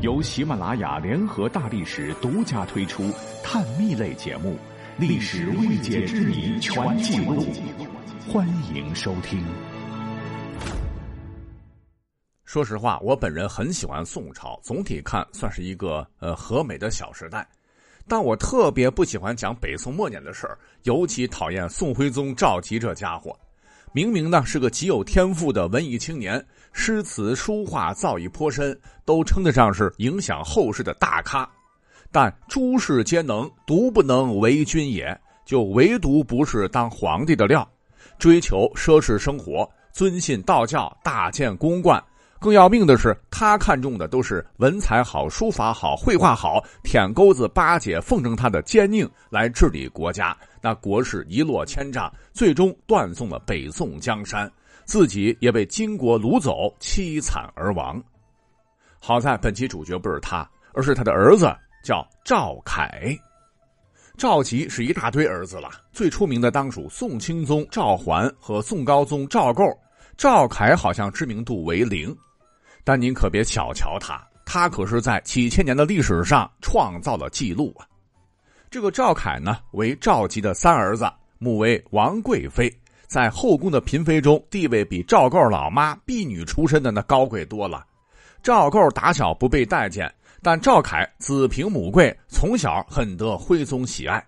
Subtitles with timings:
[0.00, 3.12] 由喜马拉雅联合大历史独家推出
[3.44, 4.52] 探秘类节目
[4.98, 7.44] 《历史未解之谜全记录》，
[8.32, 9.44] 欢迎收听。
[12.46, 17.46] 说实话，我本人很喜欢宋朝，总体看算是一个呃和美的小时代。
[18.08, 23.38] 但我特别不喜欢讲北宋末年的事儿，尤其讨厌宋徽宗赵佶这家伙。
[23.92, 31.48] 明明呢是个极有天赋的文艺青年，诗词书画造诣颇深，都称得上是影响后世的大咖。
[32.12, 37.68] 但诸事皆能，独不能为君也，就唯独不是当皇帝的料。
[38.16, 42.00] 追求奢侈生活，尊信道教，大建宫观。
[42.40, 50.34] 更要命的是，他看中的都是文采好、书法好、绘画好，舔钩子巴结奉承他的奸佞来治理国家。
[50.62, 54.50] 那国事一落千丈，最终断送了北宋江山，
[54.86, 58.02] 自己也被金国掳走，凄惨而亡。
[58.98, 61.54] 好在本期主角不是他，而是他的儿子，
[61.84, 63.14] 叫赵凯。
[64.16, 69.62] 赵佶是一大堆儿子了，最出名的当属宋钦宗赵桓和宋高宗赵构，
[70.16, 72.16] 赵凯好像知名度为零。
[72.84, 77.86] 但您可别小瞧他，他可是在几千年的历史上创造了记录啊！
[78.70, 82.72] 这个赵凯呢，为赵佶的三儿子，母为王贵妃，
[83.06, 87.84] 在后宫的嫔妃中地位比赵构老妈婢女出身的那高贵多了。
[88.42, 94.24] 赵构打小不被待见，但赵凯子凭母贵，从小很得徽宗喜爱。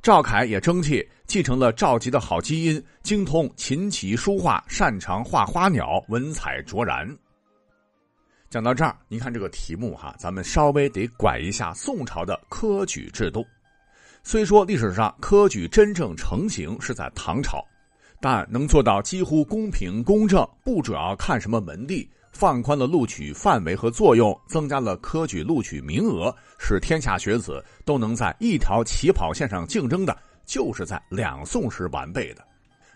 [0.00, 7.08] 赵凯也争气，继承了赵佶的好基因，精通琴棋书画，擅长画花鸟，文采卓然。
[8.52, 13.42] 讲到这儿，您看这个题目哈，咱们稍微得拐一下宋朝的科举制度。
[14.22, 17.64] 虽说历史上科举真正成型是在唐朝，
[18.20, 32.46] 但能做到几乎公平公正，不主要看什么门第，放宽了录取范围和作用，增加了科举录取名额，使天下学子都能在一条起跑线上竞争的，就是在两宋时完备的。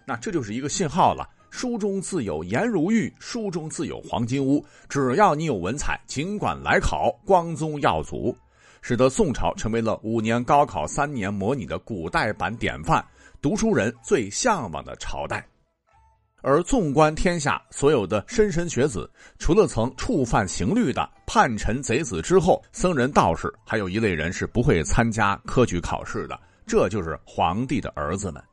[0.05, 1.27] 那这就是一个信号了。
[1.57, 4.63] 书中自有颜如玉，书中自有黄金屋。
[4.91, 8.37] 只要你有文采，尽管来考，光宗耀祖，
[8.83, 13.03] 使得宋朝成为了五年高考三年模拟的古代版典范，
[13.41, 15.49] 读书人最向往的朝代。
[16.43, 28.45] 而纵观天下，所有的莘莘学子，除了曾触犯刑律的叛臣贼子之后，僧人道士，还有一类人是不会参加科举考试的，这就是皇帝的儿子们。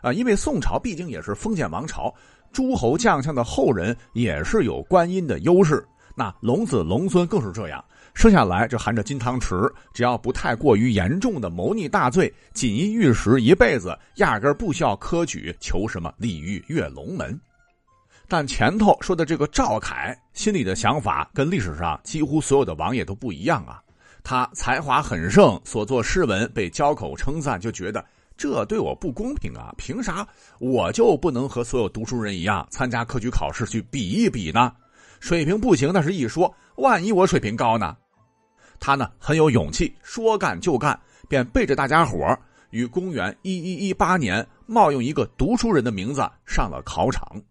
[0.00, 2.14] 啊，因为宋朝毕竟也是封建王朝，
[2.52, 5.86] 诸侯将相的后人也是有观音的优势。
[6.14, 17.40] 那龙子龙孙更是这样，生下来就含着金汤匙，只要不太过于严重的谋逆大罪，锦衣玉食一辈子，压根不需要科举，求什么鲤鱼跃龙门。
[18.26, 23.80] 但前头说的这个赵凯心里的想法，跟历史上几乎所有的王爷都不一样啊。
[24.24, 28.04] 他才华很盛，所作诗文被交口称赞，就觉得。
[28.38, 29.74] 这对我不公平啊！
[29.76, 30.26] 凭啥
[30.60, 34.72] 我就不能和所有读书人一样参加科举考试去比一比呢？
[35.18, 37.96] 水平不行那是一说，万一我水平高呢？
[38.78, 42.38] 他呢很有勇气，说干就干，便背着大家伙
[42.70, 47.42] 于公元一一一八年冒用一个读书人的名字上了考场。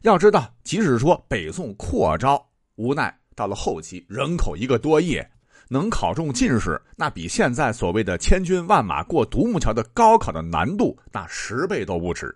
[0.00, 2.42] 要知道，即使说北宋扩招，
[2.76, 5.22] 无奈到了后期人口一个多亿。
[5.68, 12.34] 能考中进士，那比现在所谓的千军万马过独木桥的高考的难度，那十倍都不止。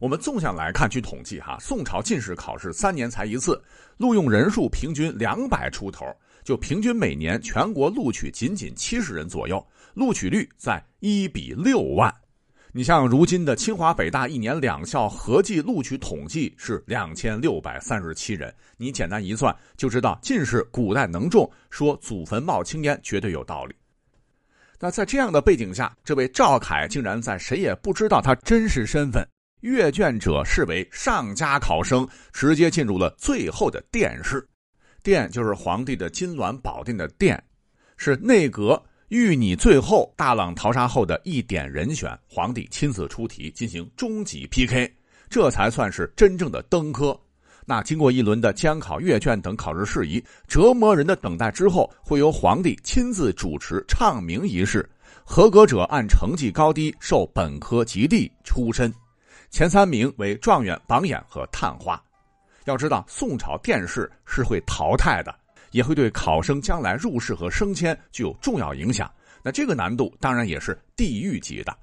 [0.00, 3.60] 我们纵向来看，据统计，哈，宋朝进士考试三年才一次，
[3.96, 6.06] 录用人数平均两百出头，
[6.44, 12.14] 就平均每年全国录取仅仅七十人左右，录取率在一比六万。
[12.78, 23.74] 你像如今的清华北大一年两校合计录取统计是两千六百三十七人，你简单一算就知道进士古代能中，说祖坟冒青烟绝对有道理。
[24.78, 29.26] 那在这样的背景下，这位赵凯竟然在谁也不知道他真实身份，
[29.62, 34.48] 阅卷者视为上佳考生，直接进入了最后的殿试。
[35.02, 37.42] 殿就是皇帝的金銮宝殿的殿，
[37.96, 38.80] 是内阁。
[39.08, 44.92] 遇你最后大浪淘沙后的一点人选，皇帝亲自出题进行终极 PK，
[45.30, 47.18] 这才算是真正的登科。
[47.64, 54.86] 那经过一轮的监考、阅卷等考试事宜，折磨人的等待之后，会由皇帝亲自主持唱名仪式。
[55.24, 58.92] 合格者按成绩高低受本科及第出身，
[59.50, 62.02] 前三名为状元、榜眼和探花。
[62.66, 65.34] 要知道，宋朝殿试是会淘汰的。
[65.70, 69.10] 也会对考生将来入仕和升迁具有重要影响。
[69.42, 71.76] 那这个难度当然也是地狱级的。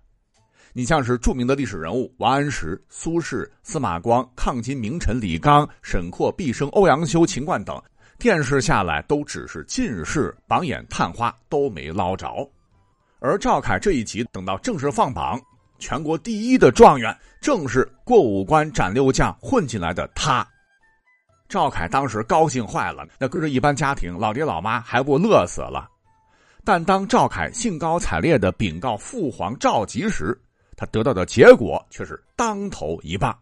[0.74, 7.82] 你像是著名的历史人物王安石、苏轼、司马光、抗金名臣李纲、沈括、毕升、欧阳修、秦观等，
[8.20, 12.28] 殿试下来都只是进士，榜眼探花都没捞着。
[13.20, 15.42] 而赵凯这一集等到正式放榜，
[15.80, 20.46] 全国第一的状元正是过五关斩六将混进来的他。
[21.48, 25.90] 赵凯当时高兴坏了，那搁着一般家庭，老爹老妈还不乐死了。
[26.64, 30.36] 但当赵凯兴高采烈的禀告父皇赵佶时，
[30.76, 33.38] 他得到的结果却是当头一棒。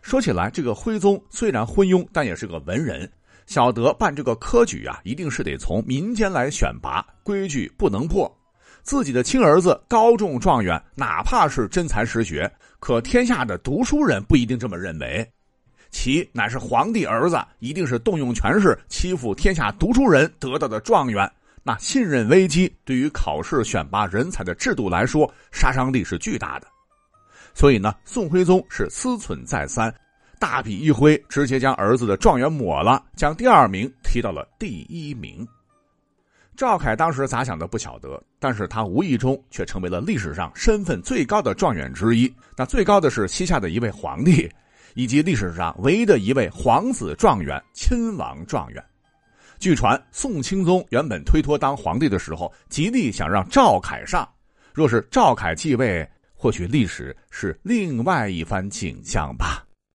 [0.00, 3.10] 说起来，这个徽宗虽然昏庸，但也是个文人，
[3.46, 8.32] 晓得办这个科举啊，一定是得从民间来选拔，规矩不能破。
[8.84, 15.28] 自己的亲儿子高中状元，哪怕是真才实学，可天下的读书人不一定这么认为。
[15.90, 21.30] 其乃是皇帝儿子，一定是动用权势欺负天下读书人得到的状元。
[21.62, 26.66] 那信任危机对于考试选拔人才的制度来说，杀伤力是巨大的。
[27.54, 29.92] 所以呢，宋徽宗是思忖再三，
[30.38, 35.46] 大笔一挥，直接将儿子的状元抹了，将第二名提到了第一名。
[36.54, 42.32] 赵凯当时咋想的不晓得，但是他无意中却成为了历史上身份最高的状元之一。
[42.56, 44.48] 那最高的是西夏的一位皇帝，
[44.96, 48.82] 以及历史上唯一的一位皇子状元——亲王状元。
[49.58, 54.26] 据传，宋钦宗原本推脱当皇帝的时候，极力想让赵凯上。
[54.72, 59.65] 若是赵凯继位，或许历史是另外一番景象吧。